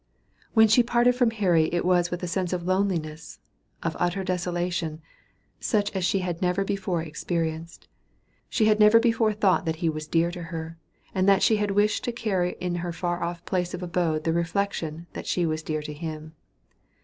[0.55, 3.37] When she parted from Henry it was with a sense of loneliness,
[3.83, 4.99] of utter desolation,
[5.59, 7.87] such as she had never before experienced.
[8.49, 10.79] She had never before thought that he was dear to her,
[11.13, 14.33] and that she had wished to carry in her far off place of abode the
[14.33, 16.33] reflection that she was dear to him.